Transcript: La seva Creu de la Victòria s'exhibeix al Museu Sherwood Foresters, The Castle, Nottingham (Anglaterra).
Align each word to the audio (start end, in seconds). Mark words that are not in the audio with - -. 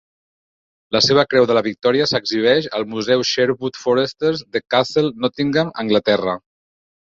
La 0.95 1.01
seva 1.07 1.25
Creu 1.33 1.45
de 1.51 1.57
la 1.57 1.63
Victòria 1.67 2.07
s'exhibeix 2.13 2.69
al 2.79 2.87
Museu 2.95 3.27
Sherwood 3.35 3.79
Foresters, 3.85 4.45
The 4.57 4.65
Castle, 4.75 5.15
Nottingham 5.27 5.75
(Anglaterra). 5.87 6.39